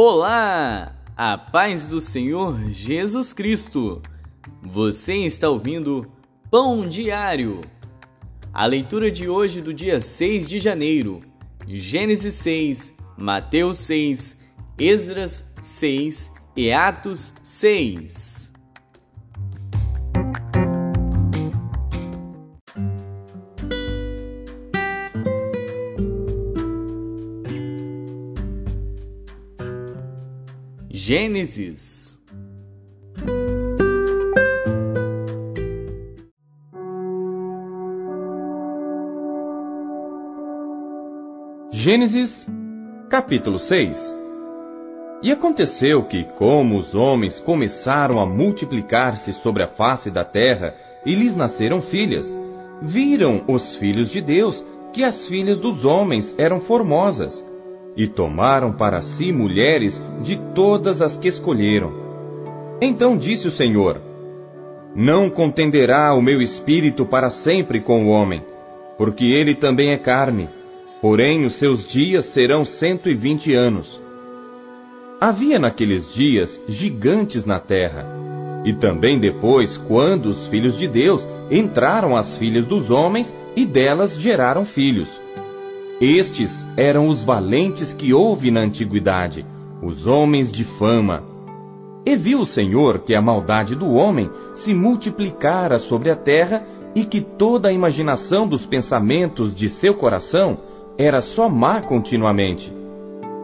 Olá! 0.00 0.94
A 1.16 1.36
paz 1.36 1.88
do 1.88 2.00
Senhor 2.00 2.70
Jesus 2.70 3.32
Cristo! 3.32 4.00
Você 4.62 5.26
está 5.26 5.48
ouvindo 5.48 6.08
Pão 6.48 6.88
Diário. 6.88 7.62
A 8.54 8.64
leitura 8.64 9.10
de 9.10 9.28
hoje 9.28 9.60
do 9.60 9.74
dia 9.74 10.00
6 10.00 10.48
de 10.48 10.60
janeiro, 10.60 11.20
Gênesis 11.66 12.34
6, 12.34 12.96
Mateus 13.16 13.78
6, 13.78 14.38
Esdras 14.78 15.52
6 15.60 16.30
e 16.56 16.70
Atos 16.70 17.34
6. 17.42 18.47
Gênesis. 31.08 32.20
Gênesis, 41.72 42.46
capítulo 43.08 43.58
6 43.58 43.96
E 45.22 45.32
aconteceu 45.32 46.04
que, 46.04 46.24
como 46.36 46.76
os 46.76 46.94
homens 46.94 47.40
começaram 47.40 48.20
a 48.20 48.26
multiplicar-se 48.26 49.32
sobre 49.32 49.62
a 49.62 49.66
face 49.66 50.10
da 50.10 50.26
terra 50.26 50.74
e 51.06 51.14
lhes 51.14 51.34
nasceram 51.34 51.80
filhas, 51.80 52.26
viram 52.82 53.44
os 53.48 53.76
filhos 53.76 54.10
de 54.10 54.20
Deus 54.20 54.62
que 54.92 55.02
as 55.02 55.26
filhas 55.26 55.58
dos 55.58 55.86
homens 55.86 56.34
eram 56.36 56.60
formosas 56.60 57.47
e 57.96 58.06
tomaram 58.06 58.72
para 58.72 59.00
si 59.00 59.32
mulheres 59.32 60.00
de 60.22 60.36
todas 60.54 61.02
as 61.02 61.16
que 61.16 61.28
escolheram. 61.28 61.92
Então 62.80 63.16
disse 63.16 63.48
o 63.48 63.50
Senhor: 63.50 64.00
Não 64.94 65.28
contenderá 65.28 66.14
o 66.14 66.22
meu 66.22 66.40
espírito 66.40 67.04
para 67.04 67.30
sempre 67.30 67.80
com 67.80 68.06
o 68.06 68.08
homem, 68.08 68.42
porque 68.96 69.24
ele 69.24 69.54
também 69.54 69.90
é 69.90 69.98
carne, 69.98 70.48
porém 71.00 71.44
os 71.44 71.58
seus 71.58 71.86
dias 71.86 72.26
serão 72.32 72.64
cento 72.64 73.08
e 73.08 73.14
vinte 73.14 73.52
anos. 73.52 74.00
Havia 75.20 75.58
naqueles 75.58 76.12
dias 76.14 76.62
gigantes 76.68 77.44
na 77.44 77.58
terra, 77.58 78.06
e 78.64 78.72
também 78.72 79.18
depois, 79.18 79.76
quando 79.76 80.26
os 80.26 80.46
filhos 80.46 80.78
de 80.78 80.86
Deus 80.86 81.26
entraram 81.50 82.16
às 82.16 82.36
filhas 82.38 82.64
dos 82.64 82.90
homens 82.90 83.34
e 83.56 83.66
delas 83.66 84.16
geraram 84.20 84.64
filhos. 84.64 85.08
Estes 86.00 86.64
eram 86.76 87.08
os 87.08 87.24
valentes 87.24 87.92
que 87.92 88.14
houve 88.14 88.52
na 88.52 88.62
antiguidade, 88.62 89.44
os 89.82 90.06
homens 90.06 90.50
de 90.52 90.64
fama. 90.64 91.24
E 92.06 92.14
viu 92.14 92.40
o 92.40 92.46
Senhor 92.46 93.00
que 93.00 93.16
a 93.16 93.20
maldade 93.20 93.74
do 93.74 93.92
homem 93.94 94.30
se 94.54 94.72
multiplicara 94.72 95.76
sobre 95.78 96.10
a 96.10 96.16
terra 96.16 96.64
e 96.94 97.04
que 97.04 97.20
toda 97.20 97.68
a 97.68 97.72
imaginação 97.72 98.46
dos 98.46 98.64
pensamentos 98.64 99.52
de 99.52 99.68
seu 99.68 99.94
coração 99.94 100.58
era 100.96 101.20
só 101.20 101.48
má 101.48 101.80
continuamente. 101.80 102.72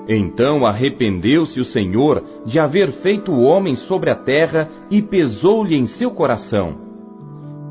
Então 0.08 0.64
arrependeu-se 0.64 1.58
o 1.58 1.64
Senhor 1.64 2.22
de 2.46 2.61
haver 2.61 2.92
feito 2.92 3.33
o 3.33 3.42
homem 3.42 3.74
sobre 3.74 4.11
a 4.11 4.14
terra 4.14 4.68
e 4.91 5.02
pesou-lhe 5.02 5.77
em 5.77 5.86
seu 5.86 6.12
coração. 6.12 6.77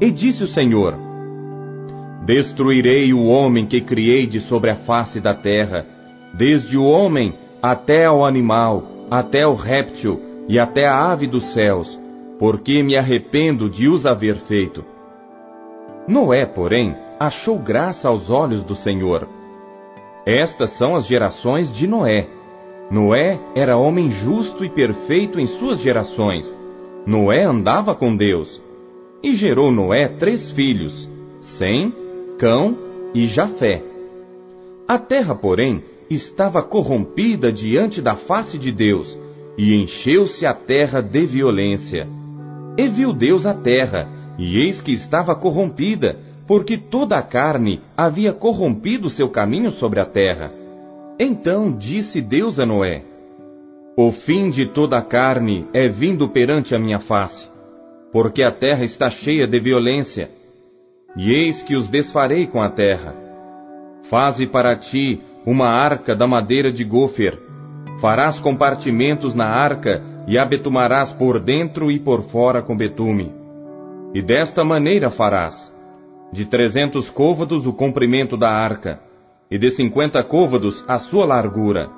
E 0.02 0.12
disse 0.12 0.44
o 0.44 0.48
Senhor: 0.48 1.13
Destruirei 2.26 3.14
o 3.14 3.26
homem 3.26 3.66
que 3.66 3.82
criei 3.82 4.26
de 4.26 4.40
sobre 4.40 4.72
a 4.72 4.76
face 4.76 5.20
da 5.20 5.34
terra, 5.34 5.86
desde 6.34 6.78
o 6.78 6.86
homem 6.86 7.34
até 7.62 8.06
ao 8.06 8.26
animal, 8.26 8.84
até 9.12 9.46
o 9.46 9.54
réptil 9.54 10.22
e 10.48 10.58
até 10.58 10.88
a 10.88 11.12
ave 11.12 11.28
dos 11.28 11.54
céus, 11.54 12.00
porque 12.40 12.82
me 12.82 12.98
arrependo 12.98 13.70
de 13.70 13.90
os 13.90 14.06
haver 14.06 14.38
feito. 14.38 14.86
Noé, 16.08 16.46
porém, 16.46 16.96
achou 17.20 17.60
graça 17.60 18.08
aos 18.08 18.30
olhos 18.30 18.64
do 18.64 18.76
Senhor. 18.76 19.28
Estas 20.26 20.78
são 20.78 20.96
as 20.96 21.06
gerações 21.06 21.72
de 21.74 21.88
Noé. 21.88 22.28
Noé 22.90 23.38
era 23.54 23.78
homem 23.78 24.10
justo 24.10 24.64
e 24.64 24.70
perfeito 24.70 25.42
em 25.42 25.48
suas 25.48 25.80
gerações. 25.80 26.58
Noé 27.06 27.44
andava 27.44 27.94
com 27.94 28.16
Deus. 28.16 28.62
E 29.22 29.34
gerou 29.34 29.72
Noé 29.72 30.08
três 30.08 30.52
filhos: 30.52 31.10
Sem, 31.40 31.94
Cão 32.38 32.76
e 33.14 33.28
Jafé. 33.28 33.84
A 34.88 34.98
terra, 34.98 35.36
porém, 35.36 35.84
estava 36.10 36.62
corrompida 36.62 37.52
diante 37.52 38.02
da 38.02 38.16
face 38.16 38.58
de 38.58 38.72
Deus, 38.72 39.18
e 39.58 39.76
encheu-se 39.76 40.46
a 40.46 40.54
terra 40.54 41.02
de 41.02 41.26
violência. 41.26 42.08
E 42.78 42.88
viu 42.88 43.14
Deus 43.14 43.46
a 43.46 43.54
terra, 43.54 44.10
e 44.38 44.58
eis 44.58 44.82
que 44.82 44.92
estava 44.92 45.36
corrompida, 45.36 46.18
porque 46.48 46.78
toda 46.78 47.18
a 47.18 47.22
carne 47.22 47.82
havia 47.96 48.34
corrompido 48.34 49.10
seu 49.10 49.30
caminho 49.30 49.72
sobre 49.72 50.00
a 50.00 50.06
terra. 50.06 50.52
Então 51.20 51.72
disse 51.72 52.20
Deus 52.22 52.60
a 52.60 52.66
Noé: 52.66 53.04
O 53.96 54.12
fim 54.12 54.50
de 54.50 54.66
toda 54.66 54.98
a 54.98 55.02
carne 55.04 55.68
é 55.74 55.88
vindo 55.88 56.28
perante 56.30 56.74
a 56.76 56.80
minha 56.80 57.00
face, 57.00 57.48
porque 58.12 58.44
a 58.44 58.52
terra 58.52 58.84
está 58.84 59.10
cheia 59.10 59.48
de 59.48 59.60
violência 59.60 60.30
e 61.16 61.32
eis 61.32 61.62
que 61.62 61.76
os 61.76 61.90
desfarei 61.90 62.48
com 62.48 62.62
a 62.62 62.70
terra. 62.70 63.16
Faze 64.10 64.48
para 64.48 64.76
ti 64.78 65.22
uma 65.46 65.68
arca 65.68 66.16
da 66.16 66.28
madeira 66.28 66.72
de 66.72 66.84
gofer. 66.84 67.40
Farás 68.02 68.40
compartimentos 68.40 69.34
na 69.34 69.46
arca 69.46 70.02
e 70.28 70.38
a 70.38 70.46
betumarás 70.46 71.12
por 71.14 71.40
dentro 71.40 71.92
e 71.92 72.00
por 72.00 72.24
fora 72.24 72.62
com 72.62 72.76
betume. 72.76 73.32
E 74.14 74.22
desta 74.22 74.64
maneira 74.64 75.12
farás: 75.12 75.72
de 76.32 76.46
trezentos 76.46 77.10
côvados 77.10 77.68
o 77.68 77.74
comprimento 77.74 78.36
da 78.36 78.50
arca, 78.50 79.00
e 79.52 79.58
de 79.58 79.70
cinquenta 79.72 80.24
côvados 80.24 80.84
a 80.88 80.98
sua 80.98 81.26
largura, 81.26 81.90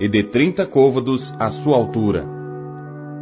e 0.00 0.08
de 0.08 0.24
trinta 0.24 0.64
côvados 0.64 1.32
a 1.38 1.50
sua 1.50 1.76
altura. 1.76 2.24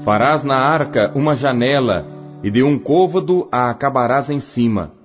Farás 0.04 0.44
na 0.44 0.56
arca 0.56 1.12
uma 1.14 1.34
janela, 1.34 2.06
e 2.42 2.50
de 2.50 2.62
um 2.62 2.78
côvado 2.78 3.48
a 3.50 3.70
acabarás 3.70 4.30
em 4.30 4.40
cima 4.40 4.99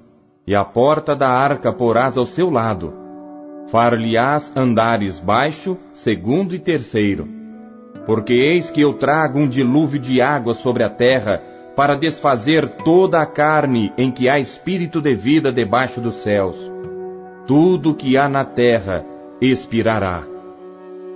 e 0.48 0.56
a 0.56 0.64
porta 0.64 1.16
da 1.16 1.28
arca 1.28 1.74
porás 1.74 2.18
ao 2.18 2.26
seu 2.26 2.50
lado. 2.50 2.94
Far-lhe-ás 3.72 4.52
andares 4.56 5.20
baixo, 5.20 5.78
segundo 5.92 6.54
e 6.54 6.60
terceiro. 6.60 7.28
Porque 8.06 8.34
eis 8.34 8.70
que 8.70 8.82
eu 8.82 8.94
trago 8.94 9.40
um 9.40 9.48
dilúvio 9.48 10.00
de 10.00 10.22
água 10.22 10.54
sobre 10.54 10.84
a 10.84 10.90
terra, 10.90 11.42
para 11.76 11.98
desfazer 11.98 12.70
toda 12.86 13.20
a 13.20 13.26
carne 13.26 13.92
em 13.98 14.10
que 14.10 14.30
há 14.30 14.40
espírito 14.40 15.02
de 15.02 15.14
vida 15.14 15.52
debaixo 15.52 16.00
dos 16.00 16.24
céus. 16.24 16.56
Tudo 17.46 17.96
que 17.96 18.16
há 18.18 18.30
na 18.30 18.46
terra 18.46 19.04
expirará. 19.42 20.24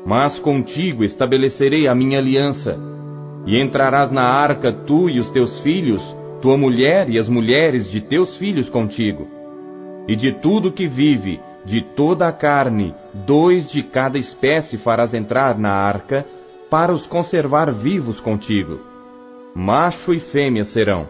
Mas 0.06 0.38
contigo 0.40 1.04
estabelecerei 1.04 1.88
a 1.88 1.96
minha 1.96 2.20
aliança, 2.20 2.78
e 3.46 3.62
entrarás 3.62 4.12
na 4.12 4.24
arca 4.24 4.74
tu 4.74 5.10
e 5.10 5.20
os 5.20 5.30
teus 5.30 5.60
filhos, 5.62 6.04
tua 6.42 6.58
mulher 6.58 7.10
e 7.10 7.18
as 7.18 7.30
mulheres 7.30 7.90
de 7.90 8.02
teus 8.02 8.38
filhos 8.38 8.70
contigo. 8.70 9.28
E 10.08 10.16
de 10.16 10.34
tudo 10.34 10.72
que 10.72 10.88
vive, 10.88 11.40
de 11.66 11.82
toda 11.96 12.28
a 12.28 12.32
carne, 12.32 12.96
dois 13.14 13.70
de 13.70 13.84
cada 13.84 14.18
espécie 14.18 14.78
farás 14.78 15.14
entrar 15.14 15.58
na 15.58 15.72
arca, 15.72 16.26
para 16.70 16.92
os 16.92 17.06
conservar 17.06 17.72
vivos 17.72 18.20
contigo. 18.20 18.80
Macho 19.56 20.14
e 20.14 20.20
fêmea 20.20 20.64
serão. 20.64 21.08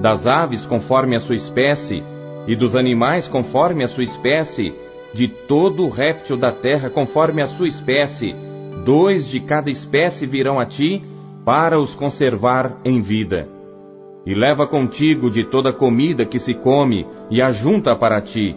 Das 0.00 0.26
aves 0.26 0.66
conforme 0.66 1.14
a 1.14 1.20
sua 1.20 1.34
espécie, 1.34 2.02
e 2.46 2.56
dos 2.56 2.74
animais 2.74 3.28
conforme 3.28 3.84
a 3.84 3.88
sua 3.88 4.04
espécie, 4.04 4.74
de 5.14 5.28
todo 5.28 5.88
réptil 5.88 6.36
da 6.36 6.50
terra 6.50 6.90
conforme 6.90 7.40
a 7.40 7.46
sua 7.46 7.68
espécie, 7.68 8.34
dois 8.84 9.28
de 9.28 9.40
cada 9.40 9.70
espécie 9.70 10.26
virão 10.26 10.58
a 10.58 10.66
ti, 10.66 11.02
para 11.44 11.78
os 11.78 11.94
conservar 11.94 12.78
em 12.84 13.00
vida 13.00 13.53
e 14.26 14.34
leva 14.34 14.66
contigo 14.66 15.30
de 15.30 15.44
toda 15.44 15.72
comida 15.72 16.24
que 16.24 16.38
se 16.38 16.54
come, 16.54 17.06
e 17.30 17.42
ajunta 17.42 17.94
para 17.96 18.20
ti, 18.20 18.56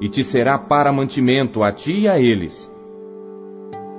e 0.00 0.08
te 0.08 0.22
será 0.24 0.58
para 0.58 0.92
mantimento 0.92 1.62
a 1.62 1.72
ti 1.72 2.00
e 2.00 2.08
a 2.08 2.20
eles. 2.20 2.70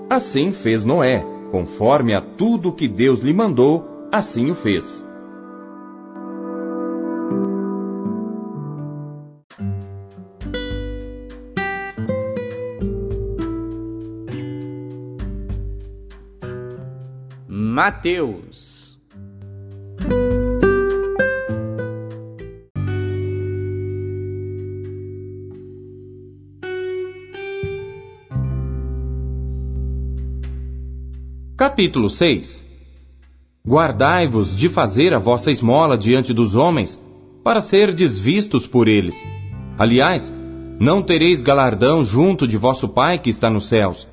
Assim 0.10 0.54
fez 0.54 0.84
Noé, 0.84 1.26
conforme 1.52 2.16
a 2.16 2.22
tudo 2.22 2.72
que 2.72 2.88
Deus 2.88 3.20
lhe 3.20 3.34
mandou, 3.34 4.08
assim 4.12 4.52
o 4.52 4.56
fez. 4.56 5.08
Mateus 17.48 18.79
Capítulo 31.60 32.10
6 32.10 32.66
Guardai-vos 33.68 34.56
de 34.56 34.70
fazer 34.70 35.14
a 35.14 35.20
vossa 35.20 35.52
esmola 35.52 35.98
diante 35.98 36.34
dos 36.34 36.56
homens, 36.56 36.98
para 37.44 37.60
ser 37.60 37.92
desvistos 37.92 38.66
por 38.66 38.88
eles. 38.88 39.28
Aliás, 39.78 40.34
não 40.80 41.02
tereis 41.02 41.42
galardão 41.42 42.06
junto 42.06 42.48
de 42.48 42.56
vosso 42.56 42.88
Pai 42.88 43.20
que 43.20 43.30
está 43.30 43.50
nos 43.50 43.68
céus. 43.68 44.08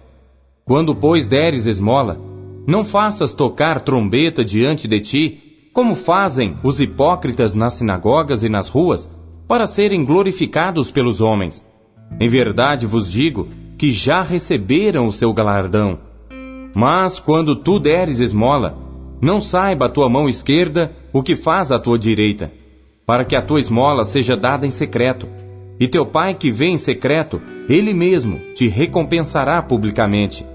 Quando, 0.65 0.93
pois, 0.93 1.29
deres 1.29 1.67
esmola, 1.67 2.21
não 2.67 2.85
faças 2.85 3.33
tocar 3.33 3.81
trombeta 3.81 4.45
diante 4.45 4.89
de 4.89 4.99
ti, 4.99 5.71
como 5.73 5.95
fazem 5.95 6.57
os 6.65 6.81
hipócritas 6.81 7.55
nas 7.55 7.75
sinagogas 7.75 8.43
e 8.43 8.49
nas 8.49 8.69
ruas, 8.69 9.09
para 9.47 9.69
serem 9.69 10.05
glorificados 10.05 10.91
pelos 10.91 11.21
homens. 11.21 11.65
Em 12.19 12.29
verdade 12.29 12.87
vos 12.87 13.09
digo 13.09 13.47
que 13.79 13.93
já 13.93 14.21
receberam 14.21 15.07
o 15.07 15.13
seu 15.13 15.33
galardão. 15.33 16.07
Mas 16.79 17.19
quando 17.19 17.57
tu 17.57 17.79
deres 17.81 18.21
esmola, 18.21 18.77
não 19.19 19.41
saiba 19.41 19.87
a 19.87 19.89
tua 19.89 20.11
mão 20.11 20.29
esquerda 20.29 20.93
o 21.11 21.23
que 21.23 21.35
faz 21.35 21.73
a 21.73 21.79
tua 21.79 21.99
direita, 21.99 22.53
para 23.07 23.25
que 23.25 23.35
a 23.35 23.41
tua 23.41 23.59
esmola 23.59 24.05
seja 24.05 24.37
dada 24.37 24.67
em 24.67 24.71
secreto. 24.71 25.27
E 25.81 25.89
teu 25.89 26.05
pai 26.05 26.35
que 26.35 26.51
vem 26.51 26.75
em 26.75 26.77
secreto, 26.77 27.41
ele 27.67 27.95
mesmo 27.95 28.39
te 28.55 28.69
recompensará 28.69 29.63
publicamente. 29.63 30.47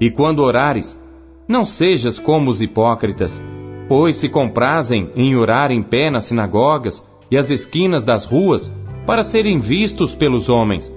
E 0.00 0.10
quando 0.10 0.40
orares, 0.40 1.00
não 1.46 1.64
sejas 1.64 2.18
como 2.18 2.50
os 2.50 2.60
hipócritas, 2.60 3.40
pois 3.88 4.16
se 4.16 4.28
comprazem 4.28 5.10
em 5.14 5.36
orar 5.36 5.70
em 5.70 5.80
pé 5.80 6.10
nas 6.10 6.24
sinagogas 6.24 7.06
e 7.30 7.36
às 7.36 7.50
esquinas 7.50 8.04
das 8.04 8.24
ruas, 8.24 8.74
para 9.06 9.22
serem 9.22 9.60
vistos 9.60 10.16
pelos 10.16 10.48
homens. 10.48 10.92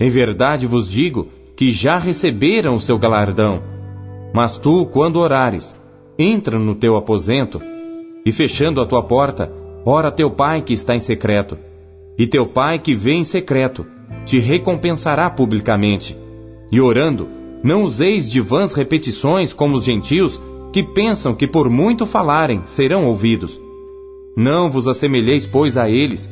Em 0.00 0.10
verdade 0.10 0.66
vos 0.66 0.90
digo 0.90 1.28
que 1.54 1.70
já 1.70 1.96
receberam 1.96 2.74
o 2.74 2.80
seu 2.80 2.98
galardão. 2.98 3.69
Mas 4.32 4.56
tu, 4.56 4.86
quando 4.86 5.16
orares, 5.16 5.76
entra 6.18 6.58
no 6.58 6.74
teu 6.74 6.96
aposento, 6.96 7.60
e 8.24 8.30
fechando 8.30 8.80
a 8.80 8.86
tua 8.86 9.02
porta, 9.02 9.52
ora 9.84 10.10
teu 10.10 10.30
pai 10.30 10.62
que 10.62 10.72
está 10.72 10.94
em 10.94 11.00
secreto. 11.00 11.58
E 12.18 12.26
teu 12.26 12.46
pai 12.46 12.78
que 12.78 12.94
vê 12.94 13.12
em 13.12 13.24
secreto, 13.24 13.86
te 14.24 14.38
recompensará 14.38 15.30
publicamente. 15.30 16.16
E 16.70 16.80
orando, 16.80 17.28
não 17.62 17.82
useis 17.82 18.30
de 18.30 18.40
vãs 18.40 18.74
repetições 18.74 19.52
como 19.52 19.76
os 19.76 19.84
gentios, 19.84 20.40
que 20.72 20.82
pensam 20.82 21.34
que 21.34 21.46
por 21.46 21.68
muito 21.68 22.06
falarem 22.06 22.62
serão 22.64 23.06
ouvidos. 23.06 23.60
Não 24.36 24.70
vos 24.70 24.86
assemelheis, 24.86 25.46
pois, 25.46 25.76
a 25.76 25.88
eles, 25.88 26.30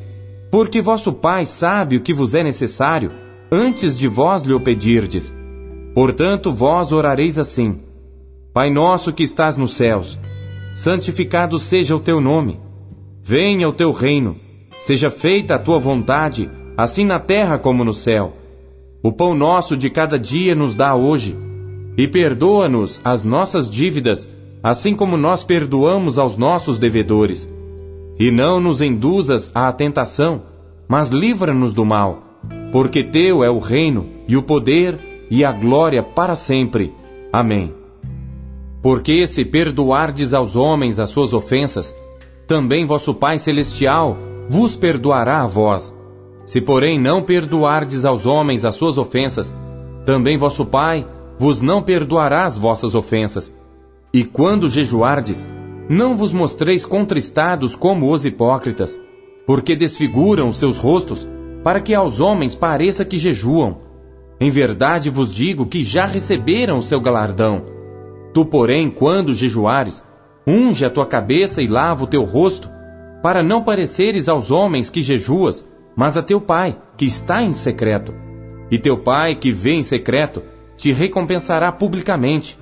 porque 0.50 0.80
vosso 0.80 1.12
Pai 1.12 1.44
sabe 1.44 1.96
o 1.96 2.02
que 2.02 2.14
vos 2.14 2.34
é 2.34 2.44
necessário, 2.44 3.10
antes 3.50 3.96
de 3.98 4.06
vós 4.06 4.42
lhe 4.42 4.52
o 4.52 4.60
pedirdes. 4.60 5.34
Portanto, 5.94 6.52
vós 6.52 6.92
orareis 6.92 7.38
assim: 7.38 7.80
Pai 8.58 8.70
nosso 8.70 9.12
que 9.12 9.22
estás 9.22 9.56
nos 9.56 9.74
céus, 9.74 10.18
santificado 10.74 11.60
seja 11.60 11.94
o 11.94 12.00
teu 12.00 12.20
nome. 12.20 12.58
Venha 13.22 13.68
o 13.68 13.72
teu 13.72 13.92
reino, 13.92 14.34
seja 14.80 15.10
feita 15.10 15.54
a 15.54 15.58
tua 15.60 15.78
vontade, 15.78 16.50
assim 16.76 17.04
na 17.04 17.20
terra 17.20 17.56
como 17.56 17.84
no 17.84 17.94
céu. 17.94 18.32
O 19.00 19.12
pão 19.12 19.32
nosso 19.32 19.76
de 19.76 19.88
cada 19.88 20.18
dia 20.18 20.56
nos 20.56 20.74
dá 20.74 20.92
hoje. 20.96 21.38
E 21.96 22.08
perdoa-nos 22.08 23.00
as 23.04 23.22
nossas 23.22 23.70
dívidas, 23.70 24.28
assim 24.60 24.92
como 24.92 25.16
nós 25.16 25.44
perdoamos 25.44 26.18
aos 26.18 26.36
nossos 26.36 26.80
devedores. 26.80 27.48
E 28.18 28.32
não 28.32 28.58
nos 28.58 28.80
induzas 28.80 29.52
à 29.54 29.72
tentação, 29.72 30.42
mas 30.88 31.10
livra-nos 31.10 31.72
do 31.72 31.84
mal, 31.84 32.24
porque 32.72 33.04
teu 33.04 33.44
é 33.44 33.50
o 33.50 33.60
reino, 33.60 34.08
e 34.26 34.36
o 34.36 34.42
poder, 34.42 34.98
e 35.30 35.44
a 35.44 35.52
glória 35.52 36.02
para 36.02 36.34
sempre. 36.34 36.92
Amém. 37.32 37.77
Porque 38.80 39.26
se 39.26 39.44
perdoardes 39.44 40.32
aos 40.32 40.54
homens 40.54 40.98
as 40.98 41.10
suas 41.10 41.32
ofensas, 41.32 41.94
também 42.46 42.86
vosso 42.86 43.12
Pai 43.14 43.38
Celestial 43.38 44.16
vos 44.48 44.76
perdoará 44.76 45.42
a 45.42 45.46
vós. 45.46 45.94
Se, 46.46 46.60
porém, 46.60 46.98
não 46.98 47.22
perdoardes 47.22 48.04
aos 48.04 48.24
homens 48.24 48.64
as 48.64 48.74
suas 48.74 48.96
ofensas, 48.96 49.54
também 50.06 50.38
vosso 50.38 50.64
Pai 50.64 51.06
vos 51.38 51.60
não 51.60 51.82
perdoará 51.82 52.46
as 52.46 52.56
vossas 52.56 52.94
ofensas. 52.94 53.54
E 54.12 54.24
quando 54.24 54.70
jejuardes, 54.70 55.46
não 55.88 56.16
vos 56.16 56.32
mostreis 56.32 56.86
contristados 56.86 57.76
como 57.76 58.10
os 58.10 58.24
hipócritas, 58.24 58.98
porque 59.46 59.76
desfiguram 59.76 60.48
os 60.48 60.58
seus 60.58 60.78
rostos, 60.78 61.28
para 61.62 61.80
que 61.80 61.94
aos 61.94 62.20
homens 62.20 62.54
pareça 62.54 63.04
que 63.04 63.18
jejuam. 63.18 63.78
Em 64.40 64.50
verdade 64.50 65.10
vos 65.10 65.34
digo 65.34 65.66
que 65.66 65.82
já 65.82 66.06
receberam 66.06 66.78
o 66.78 66.82
seu 66.82 67.00
galardão. 67.00 67.77
Tu, 68.32 68.44
porém, 68.44 68.90
quando 68.90 69.34
jejuares, 69.34 70.04
unge 70.46 70.84
a 70.84 70.90
tua 70.90 71.06
cabeça 71.06 71.62
e 71.62 71.66
lava 71.66 72.04
o 72.04 72.06
teu 72.06 72.24
rosto, 72.24 72.70
para 73.22 73.42
não 73.42 73.62
pareceres 73.62 74.28
aos 74.28 74.50
homens 74.50 74.88
que 74.88 75.02
jejuas, 75.02 75.68
mas 75.96 76.16
a 76.16 76.22
teu 76.22 76.40
pai, 76.40 76.78
que 76.96 77.04
está 77.04 77.42
em 77.42 77.52
secreto. 77.52 78.14
E 78.70 78.78
teu 78.78 78.98
pai, 78.98 79.34
que 79.34 79.50
vê 79.50 79.72
em 79.72 79.82
secreto, 79.82 80.42
te 80.76 80.92
recompensará 80.92 81.72
publicamente. 81.72 82.58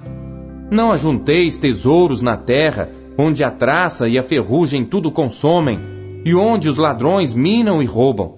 Não 0.70 0.90
ajunteis 0.90 1.58
tesouros 1.58 2.22
na 2.22 2.36
terra, 2.36 2.90
onde 3.18 3.44
a 3.44 3.50
traça 3.50 4.08
e 4.08 4.18
a 4.18 4.22
ferrugem 4.22 4.84
tudo 4.84 5.10
consomem, 5.10 5.78
e 6.24 6.34
onde 6.34 6.68
os 6.68 6.78
ladrões 6.78 7.34
minam 7.34 7.82
e 7.82 7.86
roubam. 7.86 8.36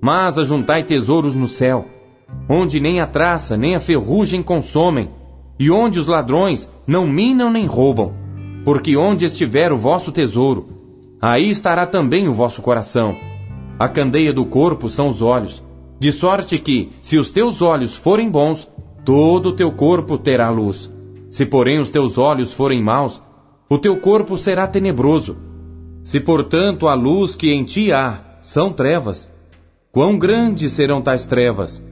Mas 0.00 0.38
ajuntai 0.38 0.84
tesouros 0.84 1.34
no 1.34 1.46
céu, 1.46 1.86
onde 2.48 2.80
nem 2.80 3.00
a 3.00 3.06
traça 3.06 3.56
nem 3.56 3.74
a 3.74 3.80
ferrugem 3.80 4.42
consomem, 4.42 5.10
e 5.58 5.70
onde 5.70 5.98
os 5.98 6.06
ladrões 6.06 6.70
não 6.86 7.06
minam 7.06 7.50
nem 7.50 7.66
roubam. 7.66 8.12
Porque 8.64 8.96
onde 8.96 9.24
estiver 9.24 9.72
o 9.72 9.78
vosso 9.78 10.10
tesouro, 10.12 10.68
aí 11.20 11.48
estará 11.48 11.86
também 11.86 12.28
o 12.28 12.32
vosso 12.32 12.60
coração. 12.60 13.16
A 13.78 13.88
candeia 13.88 14.32
do 14.32 14.44
corpo 14.44 14.88
são 14.88 15.08
os 15.08 15.22
olhos, 15.22 15.62
de 15.98 16.12
sorte 16.12 16.58
que, 16.58 16.90
se 17.00 17.16
os 17.16 17.30
teus 17.30 17.62
olhos 17.62 17.94
forem 17.94 18.30
bons, 18.30 18.68
todo 19.04 19.50
o 19.50 19.52
teu 19.52 19.72
corpo 19.72 20.18
terá 20.18 20.50
luz. 20.50 20.92
Se, 21.30 21.46
porém, 21.46 21.78
os 21.78 21.90
teus 21.90 22.18
olhos 22.18 22.52
forem 22.52 22.82
maus, 22.82 23.22
o 23.68 23.78
teu 23.78 23.96
corpo 23.98 24.36
será 24.36 24.66
tenebroso. 24.66 25.36
Se, 26.02 26.20
portanto, 26.20 26.86
a 26.86 26.94
luz 26.94 27.34
que 27.34 27.52
em 27.52 27.64
ti 27.64 27.92
há 27.92 28.38
são 28.40 28.72
trevas, 28.72 29.30
quão 29.90 30.18
grandes 30.18 30.72
serão 30.72 31.02
tais 31.02 31.26
trevas? 31.26 31.84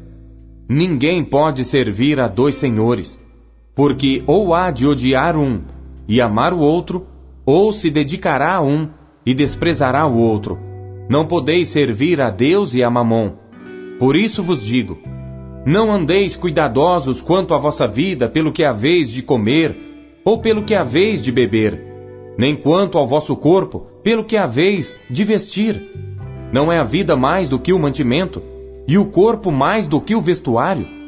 Ninguém 0.69 1.25
pode 1.25 1.65
servir 1.65 2.21
a 2.21 2.29
dois 2.29 2.55
senhores, 2.55 3.21
porque 3.75 4.23
ou 4.27 4.55
há 4.55 4.71
de 4.71 4.87
odiar 4.87 5.37
um 5.37 5.63
e 6.07 6.21
amar 6.21 6.53
o 6.53 6.59
outro, 6.59 7.07
ou 7.45 7.73
se 7.73 7.91
dedicará 7.91 8.57
a 8.57 8.63
um 8.63 8.89
e 9.25 9.35
desprezará 9.35 10.07
o 10.07 10.17
outro. 10.19 10.59
Não 11.09 11.27
podeis 11.27 11.69
servir 11.69 12.21
a 12.21 12.31
Deus 12.31 12.75
e 12.75 12.83
a 12.83 12.91
Mamon. 12.91 13.33
Por 13.99 14.17
isso 14.17 14.43
vos 14.43 14.65
digo: 14.65 14.99
não 15.67 15.91
andeis 15.91 16.37
cuidadosos 16.37 17.21
quanto 17.21 17.55
à 17.55 17.59
vossa 17.59 17.87
vida 17.87 18.29
pelo 18.29 18.53
que 18.53 18.65
haveis 18.65 19.11
de 19.11 19.23
comer, 19.23 19.77
ou 20.25 20.39
pelo 20.39 20.63
que 20.63 20.75
haveis 20.75 21.21
de 21.21 21.33
beber, 21.33 21.83
nem 22.39 22.55
quanto 22.55 22.99
ao 22.99 23.07
vosso 23.07 23.37
corpo 23.37 23.87
pelo 24.03 24.25
que 24.25 24.37
haveis 24.37 24.97
de 25.11 25.25
vestir. 25.25 25.83
Não 26.53 26.71
é 26.71 26.79
a 26.79 26.83
vida 26.83 27.17
mais 27.17 27.49
do 27.49 27.59
que 27.59 27.73
o 27.73 27.79
mantimento, 27.79 28.43
e 28.87 28.99
o 28.99 29.07
corpo 29.07 29.51
mais 29.51 29.89
do 29.89 30.01
que 30.01 30.15
o 30.15 30.21
vestuário? 30.21 31.04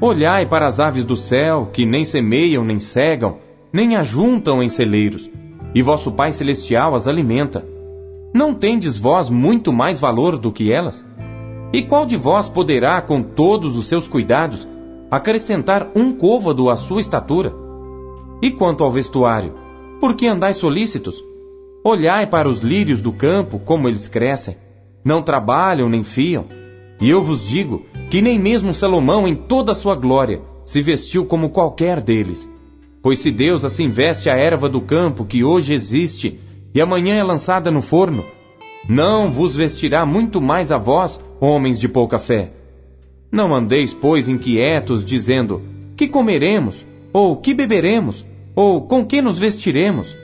Olhai 0.00 0.46
para 0.46 0.64
as 0.64 0.78
aves 0.78 1.04
do 1.04 1.16
céu, 1.16 1.70
que 1.72 1.84
nem 1.84 2.04
semeiam, 2.04 2.64
nem 2.64 2.78
cegam, 2.78 3.38
nem 3.72 3.96
ajuntam 3.96 4.62
em 4.62 4.68
celeiros, 4.68 5.28
e 5.74 5.82
vosso 5.82 6.12
Pai 6.12 6.30
Celestial 6.30 6.94
as 6.94 7.08
alimenta. 7.08 7.66
Não 8.32 8.54
tendes 8.54 8.96
vós 8.96 9.28
muito 9.28 9.72
mais 9.72 9.98
valor 9.98 10.38
do 10.38 10.52
que 10.52 10.72
elas? 10.72 11.04
E 11.72 11.82
qual 11.82 12.06
de 12.06 12.16
vós 12.16 12.48
poderá, 12.48 13.00
com 13.00 13.20
todos 13.20 13.76
os 13.76 13.88
seus 13.88 14.06
cuidados, 14.06 14.68
acrescentar 15.10 15.90
um 15.96 16.12
côvado 16.12 16.70
à 16.70 16.76
sua 16.76 17.00
estatura? 17.00 17.52
E 18.40 18.52
quanto 18.52 18.84
ao 18.84 18.90
vestuário, 18.92 19.54
por 20.00 20.14
que 20.14 20.28
andais 20.28 20.58
solícitos? 20.58 21.24
Olhai 21.82 22.24
para 22.24 22.48
os 22.48 22.60
lírios 22.60 23.00
do 23.00 23.12
campo, 23.12 23.58
como 23.58 23.88
eles 23.88 24.06
crescem. 24.06 24.56
Não 25.04 25.22
trabalham 25.22 25.88
nem 25.88 26.04
fiam. 26.04 26.44
E 27.00 27.10
eu 27.10 27.20
vos 27.20 27.48
digo 27.48 27.84
que 28.10 28.22
nem 28.22 28.38
mesmo 28.38 28.72
Salomão, 28.72 29.28
em 29.28 29.34
toda 29.34 29.72
a 29.72 29.74
sua 29.74 29.94
glória, 29.94 30.40
se 30.64 30.80
vestiu 30.80 31.26
como 31.26 31.50
qualquer 31.50 32.00
deles. 32.00 32.48
Pois 33.02 33.18
se 33.18 33.30
Deus 33.30 33.64
assim 33.64 33.90
veste 33.90 34.30
a 34.30 34.34
erva 34.34 34.68
do 34.68 34.80
campo 34.80 35.24
que 35.24 35.44
hoje 35.44 35.74
existe 35.74 36.40
e 36.74 36.80
amanhã 36.80 37.16
é 37.16 37.22
lançada 37.22 37.70
no 37.70 37.82
forno, 37.82 38.24
não 38.88 39.30
vos 39.30 39.54
vestirá 39.54 40.06
muito 40.06 40.40
mais 40.40 40.72
a 40.72 40.78
vós, 40.78 41.20
homens 41.38 41.78
de 41.78 41.88
pouca 41.88 42.18
fé. 42.18 42.52
Não 43.30 43.54
andeis, 43.54 43.92
pois, 43.92 44.28
inquietos, 44.28 45.04
dizendo: 45.04 45.62
Que 45.94 46.08
comeremos? 46.08 46.86
Ou 47.12 47.36
que 47.36 47.52
beberemos? 47.52 48.24
Ou 48.54 48.82
com 48.82 49.04
que 49.04 49.20
nos 49.20 49.38
vestiremos? 49.38 50.16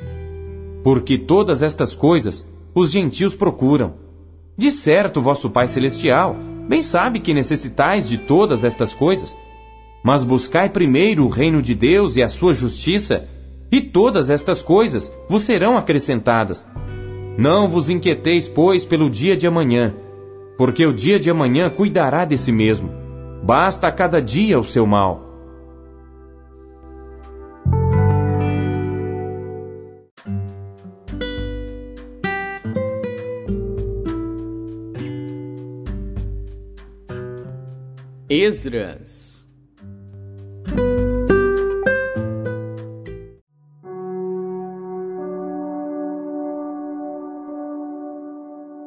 Porque 0.83 1.19
todas 1.19 1.63
estas 1.63 1.95
coisas 1.95 2.49
os 2.75 2.91
gentios 2.91 3.35
procuram. 3.35 3.95
De 4.57 4.71
certo, 4.71 5.21
vosso 5.21 5.51
Pai 5.51 5.69
Celestial 5.69 6.37
bem 6.69 6.83
sabe 6.83 7.21
que 7.21 7.35
necessitais 7.35 8.09
de 8.09 8.19
todas 8.19 8.65
estas 8.65 8.95
coisas. 8.95 9.37
Mas 10.03 10.23
buscai 10.23 10.69
primeiro 10.69 11.25
o 11.25 11.29
reino 11.29 11.63
de 11.63 11.75
Deus 11.75 12.17
e 12.17 12.23
a 12.23 12.29
sua 12.29 12.53
justiça, 12.53 13.27
e 13.73 13.81
todas 13.81 14.31
estas 14.31 14.63
coisas 14.63 15.11
vos 15.29 15.43
serão 15.43 15.77
acrescentadas. 15.77 16.67
Não 17.37 17.69
vos 17.69 17.89
inquieteis, 17.89 18.47
pois, 18.47 18.85
pelo 18.85 19.11
dia 19.11 19.37
de 19.37 19.47
amanhã, 19.47 19.95
porque 20.57 20.87
o 20.87 20.93
dia 20.93 21.19
de 21.19 21.31
amanhã 21.31 21.69
cuidará 21.71 22.25
de 22.25 22.39
si 22.39 22.53
mesmo. 22.53 22.91
Basta 23.43 23.89
a 23.89 23.93
cada 23.93 24.21
dia 24.21 24.59
o 24.59 24.65
seu 24.65 24.87
mal. 24.87 25.24
Esdras 38.27 39.47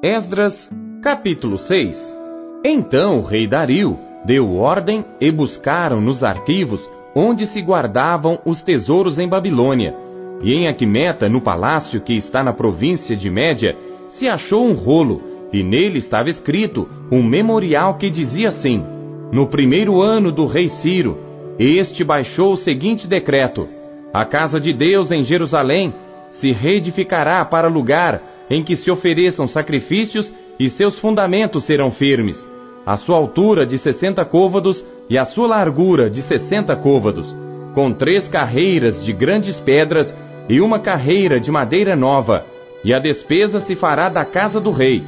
Esdras, 0.02 0.72
capítulo 1.04 1.60
6 1.60 2.18
Então 2.66 3.20
o 3.20 3.22
rei 3.22 3.48
Dario 3.48 4.00
deu 4.26 4.56
ordem 4.56 5.06
e 5.22 5.30
buscaram 5.32 6.02
nos 6.02 6.24
arquivos 6.24 6.90
onde 7.14 7.46
se 7.46 7.62
guardavam 7.62 8.40
os 8.44 8.64
tesouros 8.64 9.20
em 9.20 9.30
Babilônia. 9.30 9.96
E 10.42 10.52
em 10.56 10.68
Aquimeta, 10.68 11.30
no 11.30 11.42
palácio 11.42 12.02
que 12.02 12.14
está 12.14 12.44
na 12.44 12.54
província 12.54 13.16
de 13.16 13.30
Média, 13.30 13.78
se 14.10 14.28
achou 14.28 14.66
um 14.66 14.74
rolo, 14.74 15.22
e 15.54 15.62
nele 15.62 16.00
estava 16.00 16.28
escrito 16.28 16.90
um 17.12 17.22
memorial 17.22 18.00
que 18.00 18.10
dizia 18.10 18.50
assim: 18.50 18.97
No 19.32 19.48
primeiro 19.48 20.02
ano 20.02 20.32
do 20.32 20.46
rei 20.46 20.70
Ciro, 20.70 21.18
este 21.60 22.04
baixou 22.04 22.54
o 22.54 22.58
seguinte 22.58 23.08
decreto: 23.08 23.68
A 24.14 24.26
casa 24.26 24.60
de 24.60 24.72
Deus 24.72 25.12
em 25.12 25.24
Jerusalém 25.24 25.94
se 26.30 26.52
reedificará 26.52 27.44
para 27.44 27.68
lugar 27.68 28.22
em 28.50 28.64
que 28.64 28.76
se 28.76 28.90
ofereçam 28.90 29.48
sacrifícios 29.48 30.34
e 30.60 30.70
seus 30.70 31.00
fundamentos 31.00 31.66
serão 31.66 31.92
firmes. 31.92 32.48
A 32.86 32.96
sua 32.96 33.18
altura 33.18 33.66
de 33.66 33.78
sessenta 33.78 34.24
côvados 34.24 34.84
e 35.10 35.18
a 35.18 35.26
sua 35.26 35.48
largura 35.48 36.10
de 36.10 36.22
sessenta 36.22 36.76
côvados, 36.76 37.36
com 37.74 37.92
três 37.92 38.30
carreiras 38.30 39.04
de 39.04 39.12
grandes 39.12 39.60
pedras 39.60 40.16
e 40.48 40.62
uma 40.62 40.80
carreira 40.80 41.38
de 41.38 41.52
madeira 41.52 41.98
nova, 41.98 42.46
e 42.84 42.94
a 42.94 43.00
despesa 43.00 43.60
se 43.60 43.76
fará 43.76 44.08
da 44.08 44.24
casa 44.24 44.62
do 44.62 44.72
rei. 44.72 45.04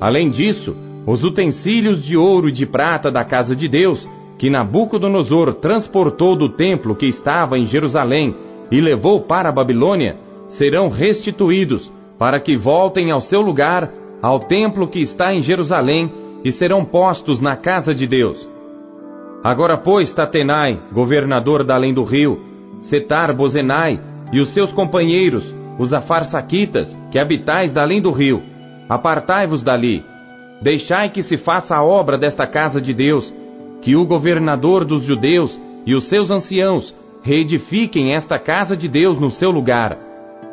Além 0.00 0.30
disso, 0.30 0.76
os 1.06 1.24
utensílios 1.24 2.02
de 2.02 2.16
ouro 2.16 2.48
e 2.48 2.52
de 2.52 2.66
prata 2.66 3.10
da 3.10 3.24
casa 3.24 3.56
de 3.56 3.68
Deus, 3.68 4.08
que 4.38 4.50
Nabucodonosor 4.50 5.54
transportou 5.54 6.36
do 6.36 6.48
templo 6.48 6.94
que 6.94 7.06
estava 7.06 7.58
em 7.58 7.64
Jerusalém 7.64 8.34
e 8.70 8.80
levou 8.80 9.20
para 9.20 9.48
a 9.48 9.52
Babilônia, 9.52 10.16
serão 10.48 10.88
restituídos, 10.88 11.92
para 12.18 12.40
que 12.40 12.56
voltem 12.56 13.10
ao 13.10 13.20
seu 13.20 13.40
lugar, 13.40 13.92
ao 14.20 14.40
templo 14.40 14.88
que 14.88 15.00
está 15.00 15.32
em 15.32 15.40
Jerusalém, 15.40 16.12
e 16.44 16.50
serão 16.50 16.84
postos 16.84 17.40
na 17.40 17.56
casa 17.56 17.94
de 17.94 18.06
Deus. 18.06 18.48
Agora, 19.44 19.76
pois, 19.76 20.12
Tatenai, 20.12 20.80
governador 20.92 21.64
da 21.64 21.74
além 21.74 21.92
do 21.92 22.04
rio, 22.04 22.40
Setar 22.80 23.34
Bozenai 23.36 24.00
e 24.32 24.40
os 24.40 24.52
seus 24.52 24.72
companheiros, 24.72 25.54
os 25.78 25.92
afarsaquitas, 25.92 26.96
que 27.10 27.18
habitais 27.18 27.72
da 27.72 27.82
além 27.82 28.00
do 28.00 28.10
rio, 28.10 28.42
apartai-vos 28.88 29.62
dali. 29.62 30.11
Deixai 30.62 31.10
que 31.10 31.22
se 31.22 31.36
faça 31.36 31.76
a 31.76 31.84
obra 31.84 32.16
desta 32.16 32.46
casa 32.46 32.80
de 32.80 32.94
Deus, 32.94 33.32
que 33.80 33.96
o 33.96 34.06
governador 34.06 34.84
dos 34.84 35.02
judeus 35.02 35.60
e 35.84 35.94
os 35.94 36.08
seus 36.08 36.30
anciãos 36.30 36.94
reedifiquem 37.22 38.14
esta 38.14 38.38
casa 38.38 38.76
de 38.76 38.88
Deus 38.88 39.20
no 39.20 39.30
seu 39.30 39.50
lugar 39.50 40.12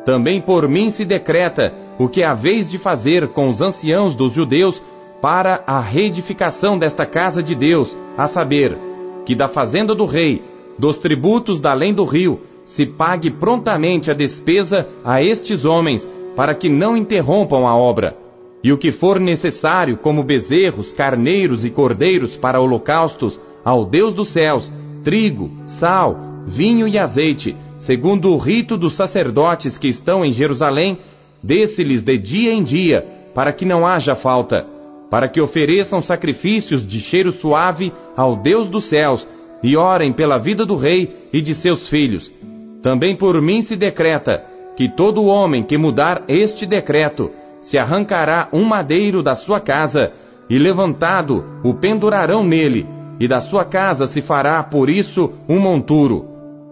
também 0.10 0.42
por 0.42 0.68
mim 0.68 0.89
se 0.89 1.06
decreta 1.06 1.72
o 2.00 2.08
que 2.08 2.24
haveis 2.24 2.68
de 2.68 2.80
fazer 2.80 3.28
com 3.28 3.48
os 3.48 3.62
anciãos 3.62 4.16
dos 4.16 4.34
judeus 4.34 4.82
para 5.22 5.63
a 5.68 5.80
reedificação 5.80 6.80
desta 6.80 7.06
casa 7.06 7.44
de 7.44 7.54
Deus, 7.54 7.96
a 8.18 8.28
saber, 8.28 8.75
que 9.24 9.36
da 9.36 9.48
fazenda 9.48 9.94
do 9.94 10.06
rei, 10.06 10.42
dos 10.80 10.98
tributos 10.98 11.62
da 11.62 11.72
além 11.72 11.94
do 11.94 12.06
rio, 12.06 12.39
se 12.66 12.88
pague 12.88 13.30
prontamente 13.30 14.10
a 14.10 14.16
despesa 14.16 14.88
a 15.04 15.22
estes 15.22 15.63
homens, 15.63 16.10
para 16.36 16.56
que 16.56 16.70
não 16.70 16.98
interrompam 16.98 17.68
a 17.68 17.75
obra. 17.75 18.16
E 18.63 18.72
o 18.72 18.78
que 18.78 18.92
for 18.92 19.20
necessário, 19.20 19.98
como 19.98 20.24
bezerros, 20.24 20.92
carneiros 20.92 21.63
e 21.63 21.70
cordeiros 21.70 22.36
para 22.36 22.60
holocaustos, 22.60 23.39
ao 23.63 23.86
Deus 23.86 24.13
dos 24.13 24.30
céus, 24.30 24.72
trigo, 25.04 25.50
sal, 25.66 26.18
vinho 26.46 26.88
e 26.88 26.98
azeite, 26.98 27.56
segundo 27.78 28.32
o 28.32 28.38
rito 28.38 28.78
dos 28.78 28.96
sacerdotes 28.96 29.78
que 29.78 29.88
estão 29.88 30.25
em 30.25 30.32
Jerusalém, 30.34 30.98
desse-lhes 31.42 32.01
de 32.01 32.18
dia 32.18 32.54
em 32.54 32.63
dia, 32.63 33.06
para 33.34 33.54
que 33.54 33.63
não 33.63 33.88
haja 33.88 34.16
falta, 34.16 34.66
para 35.10 35.30
que 35.30 35.39
ofereçam 35.39 36.01
sacrifícios 36.01 36.86
de 36.86 37.00
cheiro 37.00 37.32
suave 37.32 37.94
ao 38.16 38.36
Deus 38.36 38.70
dos 38.70 38.89
céus, 38.89 39.28
e 39.63 39.75
orem 39.75 40.13
pela 40.13 40.38
vida 40.38 40.66
do 40.66 40.75
rei 40.75 41.28
e 41.34 41.42
de 41.42 41.54
seus 41.54 41.89
filhos. 41.89 42.32
Também 42.82 43.16
por 43.16 43.42
mim 43.42 43.62
se 43.62 43.75
decreta 43.75 44.44
que 44.75 44.88
todo 44.88 45.25
homem 45.25 45.63
que 45.63 45.78
mudar 45.78 46.24
este 46.28 46.66
decreto 46.66 47.30
se 47.62 47.78
arrancará 47.78 48.50
um 48.54 48.63
madeiro 48.63 49.22
da 49.22 49.36
sua 49.36 49.60
casa, 49.60 50.12
e 50.50 50.58
levantado 50.58 51.46
o 51.63 51.74
pendurarão 51.74 52.44
nele, 52.44 52.88
e 53.20 53.28
da 53.28 53.39
sua 53.39 53.66
casa 53.66 54.08
se 54.08 54.22
fará 54.22 54.63
por 54.63 54.89
isso 54.89 55.34
um 55.48 55.60
monturo. 55.60 56.25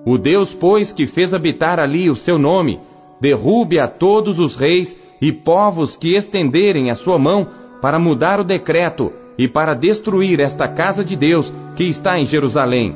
O 0.06 0.18
Deus, 0.18 0.56
pois, 0.56 0.94
que 0.94 1.06
fez 1.06 1.34
habitar 1.34 1.80
ali 1.80 2.10
o 2.10 2.16
seu 2.16 2.40
nome, 2.40 2.80
derrube 3.20 3.80
a 3.80 3.88
todos 3.88 4.40
os 4.40 4.56
reis 4.56 4.98
e 5.22 5.32
povos 5.32 5.98
que 5.98 6.16
estenderem 6.16 6.90
a 6.90 6.96
sua 6.96 7.20
mão 7.20 7.48
para 7.82 8.00
mudar 8.00 8.40
o 8.40 8.44
decreto 8.44 9.12
e 9.38 9.48
para 9.48 9.74
destruir 9.74 10.40
esta 10.40 10.68
casa 10.68 11.04
de 11.04 11.16
Deus 11.16 11.54
que 11.76 11.84
está 11.84 12.18
em 12.18 12.24
Jerusalém. 12.24 12.96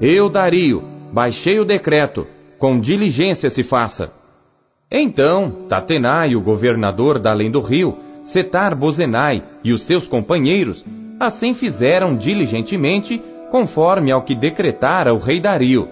Eu, 0.00 0.30
Dario, 0.30 0.82
baixei 1.12 1.58
o 1.58 1.64
decreto, 1.64 2.26
com 2.58 2.78
diligência 2.78 3.50
se 3.50 3.62
faça. 3.62 4.12
Então, 4.92 5.50
Tatenai, 5.68 6.36
o 6.36 6.42
governador 6.42 7.18
da 7.18 7.30
além 7.30 7.50
do 7.50 7.60
rio, 7.60 7.96
Setar 8.24 8.76
Bozenai 8.76 9.42
e 9.64 9.72
os 9.72 9.86
seus 9.86 10.06
companheiros, 10.06 10.84
assim 11.18 11.54
fizeram 11.54 12.14
diligentemente, 12.14 13.20
conforme 13.50 14.12
ao 14.12 14.22
que 14.22 14.34
decretara 14.34 15.14
o 15.14 15.18
rei 15.18 15.40
Dario 15.40 15.88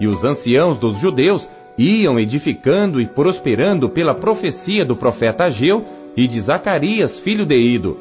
e 0.00 0.06
os 0.06 0.24
anciãos 0.24 0.78
dos 0.78 0.98
judeus 0.98 1.48
iam 1.76 2.18
edificando 2.18 3.00
e 3.00 3.06
prosperando 3.06 3.88
pela 3.88 4.14
profecia 4.14 4.84
do 4.84 4.96
profeta 4.96 5.44
Ageu 5.44 5.84
e 6.16 6.28
de 6.28 6.40
Zacarias, 6.40 7.18
filho 7.20 7.44
de 7.44 7.56
Ido. 7.56 7.98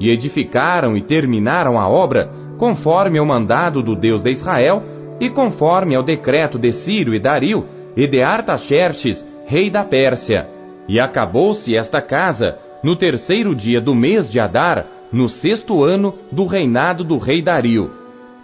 E 0.00 0.10
edificaram 0.10 0.96
e 0.96 1.00
terminaram 1.00 1.78
a 1.80 1.88
obra 1.88 2.30
conforme 2.58 3.18
ao 3.18 3.26
mandado 3.26 3.82
do 3.82 3.96
Deus 3.96 4.22
de 4.22 4.30
Israel 4.30 4.82
e 5.20 5.30
conforme 5.30 5.96
ao 5.96 6.02
decreto 6.02 6.58
de 6.58 6.72
Ciro 6.72 7.14
e 7.14 7.18
Dario 7.18 7.64
e 7.96 8.06
de 8.06 8.22
Artaxerxes, 8.22 9.26
rei 9.46 9.70
da 9.70 9.84
Pérsia. 9.84 10.48
E 10.88 11.00
acabou-se 11.00 11.74
esta 11.76 12.02
casa 12.02 12.58
no 12.82 12.96
terceiro 12.96 13.54
dia 13.54 13.80
do 13.80 13.94
mês 13.94 14.28
de 14.28 14.38
Adar, 14.38 14.86
no 15.12 15.28
sexto 15.28 15.82
ano 15.84 16.14
do 16.30 16.46
reinado 16.46 17.02
do 17.04 17.16
rei 17.16 17.40
Dario. 17.40 17.90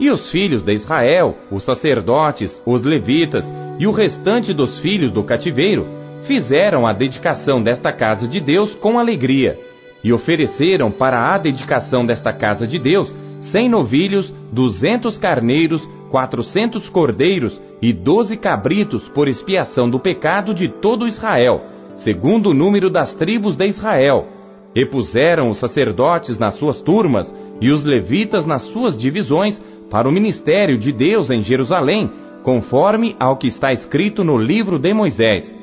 E 0.01 0.09
os 0.11 0.31
filhos 0.31 0.63
de 0.63 0.73
Israel, 0.73 1.37
os 1.51 1.65
sacerdotes, 1.65 2.63
os 2.65 2.83
levitas 2.83 3.53
e 3.79 3.87
o 3.87 3.91
restante 3.91 4.55
dos 4.55 4.79
filhos 4.79 5.11
do 5.11 5.23
cativeiro, 5.23 5.87
fizeram 6.23 6.87
a 6.87 6.93
dedicação 6.93 7.61
desta 7.61 7.93
casa 7.93 8.27
de 8.27 8.41
Deus 8.41 8.75
com 8.77 8.99
alegria, 8.99 9.59
e 10.05 10.13
ofereceram 10.13 10.91
para 10.91 11.33
a 11.33 11.39
dedicação 11.39 12.05
desta 12.05 12.33
casa 12.33 12.67
de 12.67 12.79
Deus 12.79 13.15
cem 13.41 13.69
novilhos, 13.69 14.33
duzentos 14.53 15.19
carneiros, 15.19 15.83
quatrocentos 16.11 16.89
cordeiros 16.89 17.61
e 17.83 17.93
doze 17.93 18.37
cabritos 18.37 19.09
por 19.09 19.27
expiação 19.27 19.91
do 19.91 19.99
pecado 19.99 20.55
de 20.55 20.69
todo 20.69 21.09
Israel, 21.09 21.61
segundo 21.97 22.51
o 22.51 22.55
número 22.55 22.89
das 22.89 23.13
tribos 23.13 23.57
de 23.57 23.67
Israel. 23.67 24.29
E 24.73 24.87
puseram 24.87 25.51
os 25.51 25.59
sacerdotes 25.59 26.39
nas 26.39 26.55
suas 26.55 26.81
turmas 26.81 27.35
e 27.61 27.71
os 27.71 27.83
levitas 27.83 28.47
nas 28.47 28.63
suas 28.63 28.97
divisões 28.97 29.61
para 29.91 30.09
o 30.09 30.13
ministério 30.13 30.79
de 30.79 30.93
Deus 30.93 31.29
em 31.29 31.43
Jerusalém, 31.43 32.09
conforme 32.45 33.17
ao 33.19 33.37
que 33.37 33.49
está 33.49 33.73
escrito 33.73 34.23
no 34.23 34.39
livro 34.39 34.79
de 34.79 34.95
Moisés. 34.95 35.55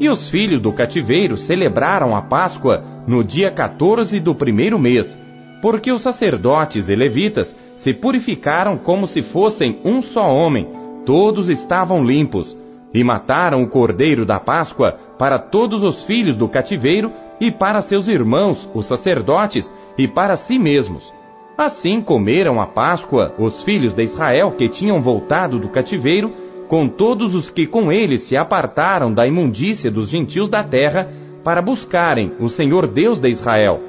E 0.00 0.08
os 0.08 0.28
filhos 0.28 0.60
do 0.60 0.72
cativeiro 0.72 1.36
celebraram 1.36 2.16
a 2.16 2.22
Páscoa 2.22 2.82
no 3.06 3.22
dia 3.22 3.50
14 3.50 4.18
do 4.18 4.34
primeiro 4.34 4.78
mês, 4.78 5.16
porque 5.62 5.92
os 5.92 6.02
sacerdotes 6.02 6.88
e 6.88 6.94
levitas 6.94 7.54
se 7.76 7.94
purificaram 7.94 8.76
como 8.76 9.06
se 9.06 9.22
fossem 9.22 9.78
um 9.84 10.02
só 10.02 10.26
homem, 10.26 10.66
todos 11.04 11.48
estavam 11.48 12.04
limpos, 12.04 12.56
e 12.92 13.04
mataram 13.04 13.62
o 13.62 13.68
cordeiro 13.68 14.26
da 14.26 14.40
Páscoa 14.40 14.96
para 15.18 15.38
todos 15.38 15.82
os 15.82 16.04
filhos 16.04 16.36
do 16.36 16.48
cativeiro 16.48 17.12
e 17.40 17.50
para 17.50 17.80
seus 17.80 18.08
irmãos, 18.08 18.68
os 18.74 18.86
sacerdotes, 18.86 19.72
e 19.96 20.06
para 20.06 20.36
si 20.36 20.58
mesmos. 20.58 21.12
Assim 21.56 22.00
comeram 22.00 22.60
a 22.60 22.66
Páscoa 22.66 23.34
os 23.38 23.62
filhos 23.62 23.94
de 23.94 24.02
Israel 24.02 24.52
que 24.52 24.68
tinham 24.68 25.00
voltado 25.00 25.58
do 25.58 25.68
cativeiro, 25.68 26.32
com 26.68 26.88
todos 26.88 27.34
os 27.34 27.50
que 27.50 27.66
com 27.66 27.90
eles 27.90 28.22
se 28.22 28.36
apartaram 28.36 29.12
da 29.12 29.26
imundícia 29.26 29.90
dos 29.90 30.08
gentios 30.08 30.48
da 30.48 30.62
terra, 30.62 31.08
para 31.44 31.62
buscarem 31.62 32.32
o 32.38 32.48
Senhor 32.48 32.86
Deus 32.86 33.18
de 33.18 33.28
Israel. 33.28 33.80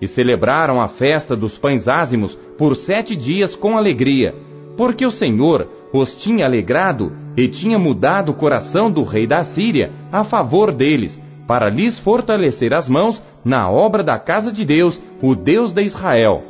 E 0.00 0.06
celebraram 0.06 0.80
a 0.80 0.88
festa 0.88 1.36
dos 1.36 1.58
pães 1.58 1.86
ázimos 1.86 2.36
por 2.58 2.76
sete 2.76 3.14
dias 3.14 3.54
com 3.54 3.76
alegria, 3.76 4.34
porque 4.76 5.04
o 5.04 5.10
Senhor 5.10 5.68
os 5.92 6.16
tinha 6.16 6.46
alegrado 6.46 7.12
e 7.36 7.48
tinha 7.48 7.78
mudado 7.78 8.30
o 8.30 8.34
coração 8.34 8.90
do 8.90 9.02
rei 9.02 9.26
da 9.26 9.44
Síria 9.44 9.92
a 10.10 10.24
favor 10.24 10.72
deles, 10.72 11.20
para 11.46 11.68
lhes 11.68 11.98
fortalecer 11.98 12.72
as 12.72 12.88
mãos 12.88 13.22
na 13.44 13.68
obra 13.68 14.02
da 14.02 14.18
casa 14.18 14.52
de 14.52 14.64
Deus, 14.64 15.00
o 15.20 15.34
Deus 15.34 15.72
de 15.72 15.82
Israel. 15.82 16.44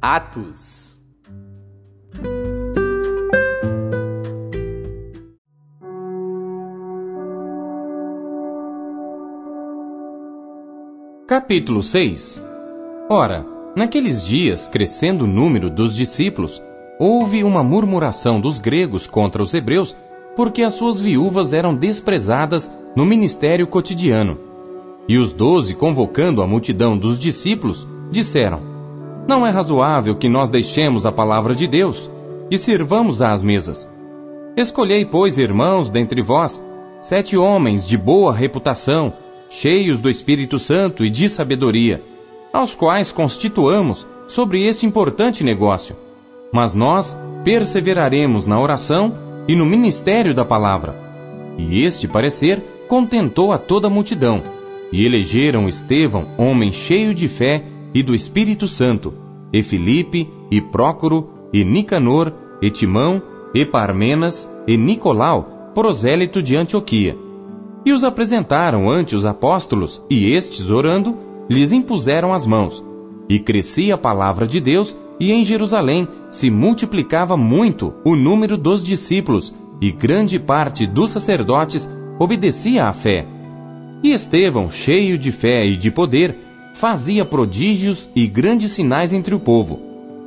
Atos. 0.00 0.87
Capítulo 11.38 11.84
6 11.84 12.44
Ora, 13.08 13.46
naqueles 13.76 14.24
dias, 14.24 14.66
crescendo 14.66 15.22
o 15.22 15.28
número 15.28 15.70
dos 15.70 15.94
discípulos, 15.94 16.60
houve 16.98 17.44
uma 17.44 17.62
murmuração 17.62 18.40
dos 18.40 18.58
gregos 18.58 19.06
contra 19.06 19.40
os 19.40 19.54
hebreus, 19.54 19.96
porque 20.34 20.64
as 20.64 20.74
suas 20.74 21.00
viúvas 21.00 21.52
eram 21.52 21.76
desprezadas 21.76 22.68
no 22.96 23.06
ministério 23.06 23.68
cotidiano. 23.68 24.36
E 25.08 25.16
os 25.16 25.32
doze, 25.32 25.76
convocando 25.76 26.42
a 26.42 26.46
multidão 26.46 26.98
dos 26.98 27.20
discípulos, 27.20 27.86
disseram: 28.10 28.60
não 29.28 29.46
é 29.46 29.50
razoável 29.50 30.16
que 30.16 30.28
nós 30.28 30.48
deixemos 30.48 31.06
a 31.06 31.12
palavra 31.12 31.54
de 31.54 31.68
Deus 31.68 32.10
e 32.50 32.58
sirvamos 32.58 33.22
às 33.22 33.42
mesas. 33.42 33.88
Escolhei, 34.56 35.04
pois, 35.04 35.38
irmãos, 35.38 35.88
dentre 35.88 36.20
vós, 36.20 36.60
sete 37.00 37.36
homens 37.36 37.86
de 37.86 37.96
boa 37.96 38.34
reputação, 38.34 39.12
cheios 39.48 39.98
do 39.98 40.10
Espírito 40.10 40.58
Santo 40.58 41.04
e 41.04 41.10
de 41.10 41.28
sabedoria, 41.28 42.02
aos 42.52 42.74
quais 42.74 43.12
constituamos 43.12 44.06
sobre 44.26 44.66
este 44.66 44.86
importante 44.86 45.42
negócio. 45.42 45.96
Mas 46.52 46.74
nós 46.74 47.16
perseveraremos 47.44 48.46
na 48.46 48.60
oração 48.60 49.14
e 49.46 49.54
no 49.54 49.64
ministério 49.64 50.34
da 50.34 50.44
palavra. 50.44 50.94
E 51.56 51.82
este 51.82 52.06
parecer 52.06 52.62
contentou 52.88 53.52
a 53.52 53.58
toda 53.58 53.86
a 53.86 53.90
multidão, 53.90 54.42
e 54.92 55.04
elegeram 55.04 55.68
Estevão, 55.68 56.28
homem 56.38 56.72
cheio 56.72 57.14
de 57.14 57.28
fé 57.28 57.64
e 57.94 58.02
do 58.02 58.14
Espírito 58.14 58.68
Santo, 58.68 59.12
e 59.52 59.62
Filipe, 59.62 60.28
e 60.50 60.60
Prócoro, 60.60 61.30
e 61.52 61.64
Nicanor, 61.64 62.32
e 62.60 62.70
Timão, 62.70 63.22
e 63.54 63.64
Parmenas, 63.64 64.48
e 64.66 64.76
Nicolau, 64.76 65.70
prosélito 65.74 66.42
de 66.42 66.56
Antioquia. 66.56 67.16
E 67.84 67.92
os 67.92 68.04
apresentaram 68.04 68.88
ante 68.88 69.14
os 69.14 69.24
apóstolos, 69.24 70.02
e 70.10 70.32
estes, 70.32 70.68
orando, 70.68 71.16
lhes 71.48 71.72
impuseram 71.72 72.32
as 72.32 72.46
mãos. 72.46 72.84
E 73.28 73.38
crescia 73.38 73.94
a 73.94 73.98
palavra 73.98 74.46
de 74.46 74.60
Deus, 74.60 74.96
e 75.20 75.32
em 75.32 75.44
Jerusalém 75.44 76.06
se 76.30 76.50
multiplicava 76.50 77.36
muito 77.36 77.94
o 78.04 78.14
número 78.14 78.56
dos 78.56 78.84
discípulos, 78.84 79.54
e 79.80 79.90
grande 79.90 80.38
parte 80.38 80.86
dos 80.86 81.10
sacerdotes 81.10 81.88
obedecia 82.18 82.86
à 82.86 82.92
fé. 82.92 83.26
E 84.02 84.12
Estevão, 84.12 84.70
cheio 84.70 85.18
de 85.18 85.32
fé 85.32 85.66
e 85.66 85.76
de 85.76 85.90
poder, 85.90 86.38
fazia 86.74 87.24
prodígios 87.24 88.08
e 88.14 88.26
grandes 88.26 88.72
sinais 88.72 89.12
entre 89.12 89.34
o 89.34 89.40
povo. 89.40 89.80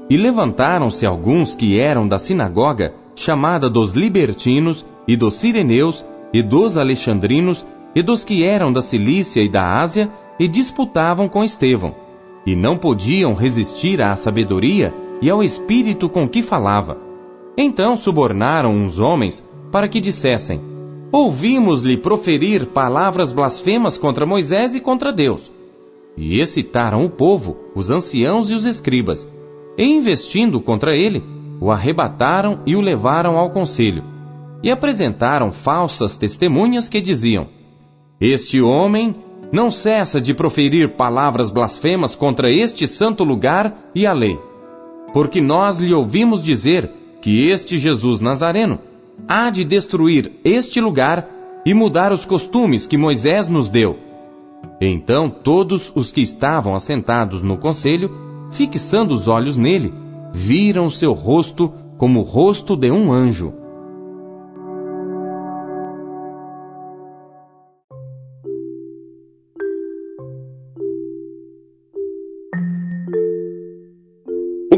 E 0.09 0.17
levantaram-se 0.17 1.05
alguns 1.05 1.55
que 1.55 1.79
eram 1.79 2.07
da 2.07 2.19
sinagoga, 2.19 2.93
chamada 3.15 3.69
dos 3.69 3.93
libertinos, 3.93 4.85
e 5.07 5.15
dos 5.15 5.35
sireneus, 5.35 6.05
e 6.33 6.41
dos 6.41 6.77
alexandrinos, 6.77 7.65
e 7.93 8.01
dos 8.01 8.23
que 8.23 8.43
eram 8.43 8.71
da 8.71 8.81
Cilícia 8.81 9.41
e 9.41 9.49
da 9.49 9.79
Ásia, 9.79 10.11
e 10.39 10.47
disputavam 10.47 11.27
com 11.27 11.43
Estevão. 11.43 11.95
E 12.45 12.55
não 12.55 12.77
podiam 12.77 13.33
resistir 13.33 14.01
à 14.01 14.15
sabedoria 14.15 14.93
e 15.21 15.29
ao 15.29 15.43
espírito 15.43 16.09
com 16.09 16.27
que 16.27 16.41
falava. 16.41 16.97
Então 17.57 17.95
subornaram 17.95 18.73
uns 18.73 18.97
homens 18.97 19.45
para 19.71 19.87
que 19.87 19.99
dissessem: 19.99 20.61
Ouvimos-lhe 21.11 21.97
proferir 21.97 22.67
palavras 22.67 23.31
blasfemas 23.31 23.97
contra 23.97 24.25
Moisés 24.25 24.73
e 24.73 24.79
contra 24.79 25.11
Deus 25.11 25.51
e 26.17 26.39
excitaram 26.39 27.05
o 27.05 27.09
povo, 27.09 27.57
os 27.75 27.89
anciãos 27.89 28.51
e 28.51 28.53
os 28.53 28.65
escribas, 28.65 29.31
e 29.77 29.83
investindo 29.83 30.59
contra 30.59 30.95
ele, 30.95 31.23
o 31.59 31.71
arrebataram 31.71 32.59
e 32.65 32.75
o 32.75 32.81
levaram 32.81 33.37
ao 33.37 33.51
conselho, 33.51 34.03
e 34.63 34.69
apresentaram 34.69 35.51
falsas 35.51 36.17
testemunhas 36.17 36.89
que 36.89 37.01
diziam: 37.01 37.47
Este 38.19 38.61
homem 38.61 39.15
não 39.51 39.69
cessa 39.69 40.21
de 40.21 40.33
proferir 40.33 40.95
palavras 40.95 41.49
blasfemas 41.49 42.15
contra 42.15 42.49
este 42.49 42.87
santo 42.87 43.23
lugar 43.23 43.89
e 43.93 44.05
a 44.05 44.13
lei. 44.13 44.39
Porque 45.13 45.41
nós 45.41 45.77
lhe 45.77 45.93
ouvimos 45.93 46.41
dizer 46.41 46.89
que 47.21 47.47
este 47.47 47.77
Jesus 47.77 48.21
Nazareno 48.21 48.79
há 49.27 49.49
de 49.49 49.63
destruir 49.63 50.39
este 50.43 50.79
lugar 50.79 51.29
e 51.65 51.73
mudar 51.73 52.11
os 52.11 52.25
costumes 52.25 52.85
que 52.87 52.97
Moisés 52.97 53.47
nos 53.47 53.69
deu 53.69 54.11
então 54.79 55.29
todos 55.29 55.91
os 55.95 56.11
que 56.11 56.21
estavam 56.21 56.73
assentados 56.73 57.41
no 57.43 57.57
conselho, 57.57 58.11
fixando 58.51 59.13
os 59.13 59.27
olhos 59.27 59.55
nele, 59.55 59.93
viram 60.33 60.89
seu 60.89 61.13
rosto 61.13 61.71
como 61.97 62.21
o 62.21 62.23
rosto 62.23 62.75
de 62.75 62.89
um 62.89 63.11
anjo. 63.11 63.53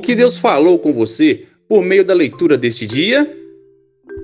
Que 0.04 0.14
Deus 0.14 0.38
falou 0.38 0.78
com 0.78 0.94
você 0.94 1.46
por 1.68 1.84
meio 1.84 2.06
da 2.06 2.14
leitura 2.14 2.58
deste 2.58 2.86
dia? 2.86 3.28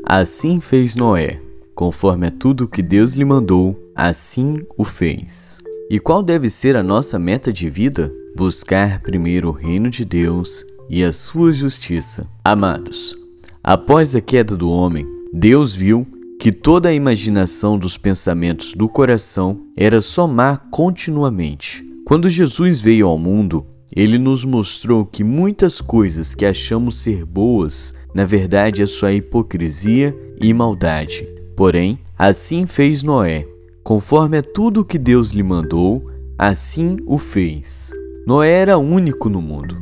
Assim 0.06 0.60
fez 0.60 0.96
Noé, 0.96 1.42
conforme 1.74 2.28
a 2.28 2.32
tudo 2.32 2.68
que 2.68 2.82
Deus 2.82 3.14
lhe 3.14 3.26
mandou, 3.26 3.92
assim 3.96 4.62
o 4.78 4.84
fez. 4.84 5.60
E 5.90 6.00
qual 6.00 6.22
deve 6.22 6.50
ser 6.50 6.76
a 6.76 6.84
nossa 6.84 7.18
meta 7.18 7.52
de 7.52 7.70
vida? 7.70 8.14
Buscar 8.36 9.02
primeiro 9.02 9.50
o 9.50 9.52
reino 9.52 9.90
de 9.90 10.06
Deus 10.06 10.66
e 10.90 11.04
a 11.04 11.12
sua 11.12 11.52
justiça. 11.52 12.28
Amados, 12.44 13.18
após 13.64 14.16
a 14.16 14.22
queda 14.22 14.56
do 14.56 14.70
homem, 14.70 15.08
Deus 15.34 15.76
viu 15.76 16.06
que 16.40 16.52
toda 16.52 16.90
a 16.90 16.94
imaginação 16.94 17.78
dos 17.78 17.98
pensamentos 17.98 18.74
do 18.74 18.88
coração 18.88 19.66
era 19.76 20.00
só 20.02 20.28
má 20.28 20.58
continuamente. 20.58 21.84
Quando 22.06 22.30
Jesus 22.30 22.82
veio 22.82 23.08
ao 23.08 23.18
mundo, 23.18 23.66
ele 24.00 24.18
nos 24.18 24.46
mostrou 24.46 25.06
que 25.06 25.24
muitas 25.24 25.82
coisas 25.82 26.34
que 26.34 26.46
achamos 26.46 26.96
ser 26.98 27.26
boas, 27.26 27.94
na 28.14 28.26
verdade 28.26 28.82
é 28.82 28.86
só 28.86 29.10
hipocrisia 29.10 30.16
e 30.40 30.54
maldade. 30.54 31.28
Porém, 31.56 32.00
assim 32.18 32.66
fez 32.66 33.04
Noé, 33.04 33.46
Conforme 33.84 34.38
a 34.38 34.44
tudo 34.44 34.86
que 34.86 35.00
Deus 35.00 35.32
lhe 35.32 35.42
mandou, 35.42 36.12
assim 36.38 36.98
o 37.08 37.18
fez. 37.18 37.92
Noé 38.24 38.52
era 38.52 38.78
único 38.78 39.28
no 39.28 39.42
mundo. 39.42 39.76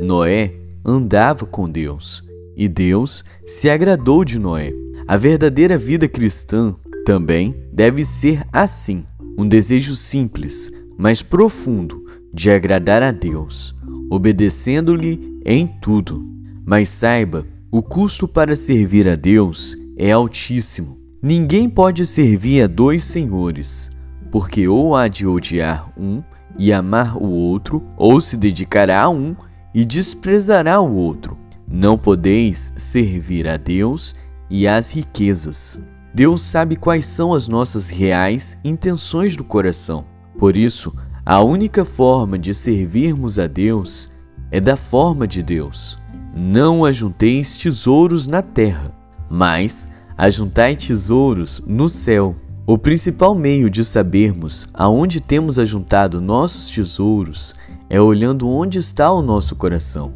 Noé 0.00 0.52
andava 0.84 1.46
com 1.46 1.70
Deus 1.70 2.24
e 2.56 2.66
Deus 2.66 3.24
se 3.46 3.70
agradou 3.70 4.24
de 4.24 4.36
Noé. 4.36 4.72
A 5.06 5.16
verdadeira 5.16 5.78
vida 5.78 6.08
cristã 6.08 6.74
também 7.06 7.54
deve 7.72 8.02
ser 8.04 8.42
assim: 8.52 9.04
um 9.38 9.46
desejo 9.46 9.94
simples, 9.94 10.72
mas 10.98 11.22
profundo 11.22 12.01
de 12.32 12.50
agradar 12.50 13.02
a 13.02 13.10
Deus, 13.10 13.74
obedecendo-lhe 14.10 15.40
em 15.44 15.66
tudo. 15.66 16.24
Mas 16.64 16.88
saiba, 16.88 17.46
o 17.70 17.82
custo 17.82 18.26
para 18.28 18.54
servir 18.54 19.08
a 19.08 19.16
Deus 19.16 19.76
é 19.96 20.12
altíssimo. 20.12 20.98
Ninguém 21.22 21.68
pode 21.68 22.06
servir 22.06 22.62
a 22.62 22.66
dois 22.66 23.04
senhores, 23.04 23.90
porque 24.30 24.66
ou 24.66 24.96
há 24.96 25.08
de 25.08 25.26
odiar 25.26 25.92
um 25.96 26.22
e 26.58 26.72
amar 26.72 27.16
o 27.16 27.26
outro, 27.26 27.82
ou 27.96 28.20
se 28.20 28.36
dedicará 28.36 29.02
a 29.02 29.08
um 29.08 29.34
e 29.74 29.84
desprezará 29.84 30.80
o 30.80 30.94
outro. 30.94 31.38
Não 31.66 31.96
podeis 31.96 32.72
servir 32.76 33.48
a 33.48 33.56
Deus 33.56 34.14
e 34.50 34.66
às 34.66 34.92
riquezas. 34.92 35.80
Deus 36.14 36.42
sabe 36.42 36.76
quais 36.76 37.06
são 37.06 37.32
as 37.32 37.48
nossas 37.48 37.88
reais 37.88 38.58
intenções 38.62 39.34
do 39.34 39.42
coração. 39.42 40.04
Por 40.38 40.56
isso, 40.56 40.92
a 41.24 41.40
única 41.40 41.84
forma 41.84 42.36
de 42.36 42.52
servirmos 42.52 43.38
a 43.38 43.46
Deus 43.46 44.10
é 44.50 44.60
da 44.60 44.76
forma 44.76 45.26
de 45.26 45.40
Deus. 45.40 45.96
Não 46.34 46.84
ajunteis 46.84 47.56
tesouros 47.56 48.26
na 48.26 48.42
terra, 48.42 48.92
mas 49.30 49.86
ajuntai 50.18 50.74
tesouros 50.74 51.62
no 51.64 51.88
céu. 51.88 52.34
O 52.66 52.76
principal 52.76 53.36
meio 53.36 53.70
de 53.70 53.84
sabermos 53.84 54.68
aonde 54.74 55.20
temos 55.20 55.60
ajuntado 55.60 56.20
nossos 56.20 56.68
tesouros 56.68 57.54
é 57.88 58.00
olhando 58.00 58.48
onde 58.48 58.78
está 58.78 59.12
o 59.12 59.22
nosso 59.22 59.54
coração, 59.54 60.14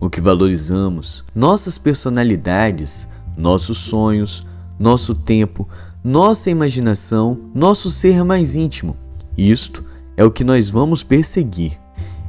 o 0.00 0.08
que 0.08 0.20
valorizamos, 0.20 1.24
nossas 1.34 1.76
personalidades, 1.76 3.08
nossos 3.36 3.78
sonhos, 3.78 4.46
nosso 4.78 5.12
tempo, 5.12 5.68
nossa 6.04 6.50
imaginação, 6.50 7.36
nosso 7.52 7.90
ser 7.90 8.22
mais 8.22 8.54
íntimo. 8.54 8.96
Isto 9.36 9.84
é 10.16 10.24
o 10.24 10.30
que 10.30 10.44
nós 10.44 10.70
vamos 10.70 11.02
perseguir. 11.02 11.78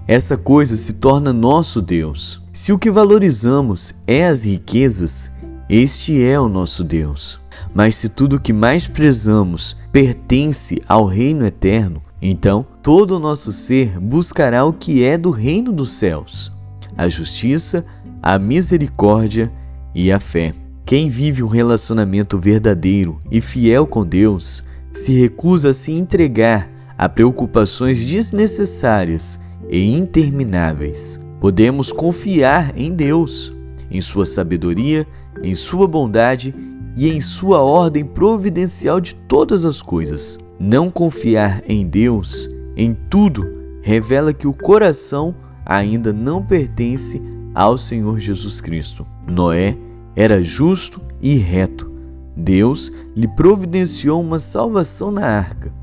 Essa 0.08 0.38
coisa 0.38 0.76
se 0.76 0.94
torna 0.94 1.34
nosso 1.34 1.82
Deus. 1.82 2.42
Se 2.54 2.72
o 2.72 2.80
que 2.80 2.90
valorizamos 2.90 3.94
é 4.06 4.26
as 4.26 4.46
riquezas, 4.46 5.32
este 5.70 6.22
é 6.24 6.40
o 6.40 6.48
nosso 6.48 6.84
Deus. 6.84 7.40
Mas 7.74 7.96
se 7.96 8.10
tudo 8.10 8.38
o 8.38 8.40
que 8.40 8.54
mais 8.54 8.88
prezamos 8.88 9.76
pertence 9.92 10.82
ao 10.88 11.06
reino 11.06 11.46
eterno, 11.46 12.02
então 12.22 12.66
todo 12.82 13.18
o 13.18 13.20
nosso 13.20 13.52
ser 13.52 14.00
buscará 14.00 14.66
o 14.66 14.74
que 14.74 15.04
é 15.04 15.18
do 15.18 15.30
reino 15.30 15.72
dos 15.72 15.92
céus: 15.92 16.52
a 16.98 17.10
justiça, 17.10 17.86
a 18.22 18.40
misericórdia 18.40 19.52
e 19.94 20.12
a 20.12 20.20
fé. 20.20 20.54
Quem 20.86 21.10
vive 21.10 21.44
um 21.44 21.48
relacionamento 21.48 22.40
verdadeiro 22.40 23.20
e 23.30 23.42
fiel 23.42 23.86
com 23.86 24.06
Deus 24.06 24.64
se 24.94 25.12
recusa 25.12 25.72
a 25.72 25.74
se 25.74 25.92
entregar 25.92 26.77
a 26.98 27.08
preocupações 27.08 28.04
desnecessárias 28.04 29.40
e 29.70 29.94
intermináveis. 29.94 31.20
Podemos 31.40 31.92
confiar 31.92 32.78
em 32.78 32.94
Deus, 32.94 33.54
em 33.92 34.02
Sua 34.02 34.26
sabedoria, 34.26 35.06
em 35.44 35.54
Sua 35.54 35.88
bondade 35.88 36.54
e 36.96 37.10
em 37.10 37.22
Sua 37.22 37.62
ordem 37.62 38.04
providencial 38.04 39.00
de 39.00 39.14
todas 39.14 39.66
as 39.66 39.82
coisas. 39.82 40.40
Não 40.60 40.90
confiar 40.90 41.62
em 41.68 41.86
Deus 41.86 42.50
em 42.76 42.96
tudo 43.10 43.46
revela 43.82 44.34
que 44.34 44.48
o 44.48 44.54
coração 44.54 45.36
ainda 45.66 46.12
não 46.12 46.44
pertence 46.44 47.22
ao 47.54 47.78
Senhor 47.78 48.20
Jesus 48.20 48.60
Cristo. 48.60 49.06
Noé 49.28 49.78
era 50.16 50.42
justo 50.42 51.02
e 51.22 51.36
reto. 51.36 51.92
Deus 52.36 52.92
lhe 53.16 53.28
providenciou 53.28 54.22
uma 54.22 54.40
salvação 54.40 55.12
na 55.12 55.26
arca. 55.26 55.74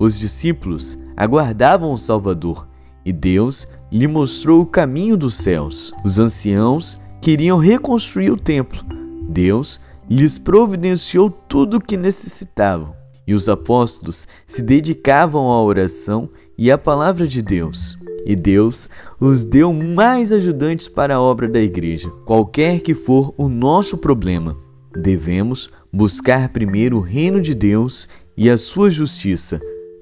Os 0.00 0.18
discípulos 0.18 0.96
aguardavam 1.16 1.92
o 1.92 1.98
Salvador 1.98 2.66
e 3.04 3.12
Deus 3.12 3.68
lhe 3.92 4.08
mostrou 4.08 4.62
o 4.62 4.66
caminho 4.66 5.16
dos 5.16 5.34
céus. 5.34 5.92
Os 6.02 6.18
anciãos 6.18 6.98
queriam 7.20 7.58
reconstruir 7.58 8.30
o 8.30 8.36
templo. 8.36 8.82
Deus 9.28 9.78
lhes 10.08 10.38
providenciou 10.38 11.30
tudo 11.30 11.76
o 11.76 11.80
que 11.80 11.96
necessitavam. 11.96 12.96
E 13.26 13.34
os 13.34 13.48
apóstolos 13.48 14.26
se 14.46 14.62
dedicavam 14.62 15.50
à 15.50 15.62
oração 15.62 16.30
e 16.56 16.72
à 16.72 16.78
palavra 16.78 17.28
de 17.28 17.42
Deus 17.42 17.96
e 18.24 18.36
Deus 18.36 18.88
os 19.18 19.44
deu 19.44 19.72
mais 19.72 20.32
ajudantes 20.32 20.88
para 20.88 21.16
a 21.16 21.20
obra 21.20 21.48
da 21.48 21.60
igreja. 21.60 22.10
Qualquer 22.24 22.80
que 22.80 22.94
for 22.94 23.34
o 23.36 23.48
nosso 23.48 23.96
problema, 23.96 24.56
devemos 24.94 25.70
buscar 25.92 26.48
primeiro 26.50 26.98
o 26.98 27.00
reino 27.00 27.40
de 27.40 27.54
Deus 27.54 28.08
e 28.36 28.48
a 28.48 28.56
sua 28.56 28.90
justiça, 28.90 29.60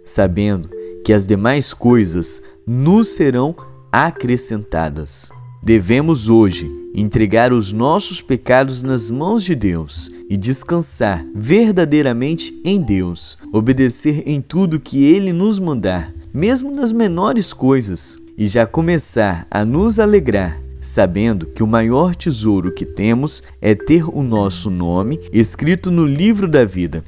sabendo 0.09 0.71
que 1.05 1.12
as 1.12 1.27
demais 1.27 1.73
coisas 1.73 2.42
nos 2.66 3.09
serão 3.09 3.55
acrescentadas. 3.90 5.31
Devemos 5.62 6.29
hoje 6.29 6.71
entregar 6.94 7.53
os 7.53 7.73
nossos 7.73 8.21
pecados 8.21 8.83
nas 8.83 9.11
mãos 9.11 9.44
de 9.44 9.55
Deus 9.55 10.11
e 10.29 10.37
descansar 10.37 11.25
verdadeiramente 11.35 12.59
em 12.64 12.81
Deus, 12.81 13.38
obedecer 13.53 14.23
em 14.27 14.40
tudo 14.40 14.81
que 14.81 15.05
Ele 15.05 15.33
nos 15.33 15.59
mandar 15.59 16.12
mesmo 16.33 16.71
nas 16.71 16.92
menores 16.92 17.53
coisas, 17.53 18.18
e 18.37 18.47
já 18.47 18.64
começar 18.64 19.47
a 19.51 19.64
nos 19.64 19.99
alegrar, 19.99 20.61
sabendo 20.81 21.47
que 21.47 21.62
o 21.62 21.66
maior 21.66 22.14
tesouro 22.14 22.71
que 22.71 22.87
temos 22.87 23.42
é 23.61 23.75
ter 23.75 24.09
o 24.09 24.23
nosso 24.23 24.71
nome 24.71 25.18
escrito 25.33 25.90
no 25.90 26.07
livro 26.07 26.47
da 26.47 26.64
vida, 26.64 27.03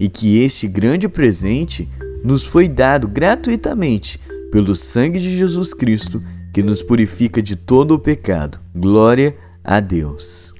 e 0.00 0.08
que 0.08 0.38
este 0.38 0.66
grande 0.66 1.08
presente 1.08 1.88
nos 2.24 2.46
foi 2.46 2.68
dado 2.68 3.08
gratuitamente 3.08 4.18
pelo 4.50 4.74
sangue 4.74 5.18
de 5.18 5.36
Jesus 5.36 5.72
Cristo, 5.72 6.22
que 6.52 6.62
nos 6.62 6.82
purifica 6.82 7.42
de 7.42 7.56
todo 7.56 7.94
o 7.94 7.98
pecado. 7.98 8.60
Glória 8.74 9.34
a 9.64 9.80
Deus. 9.80 10.54